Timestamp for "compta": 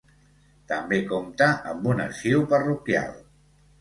1.11-1.49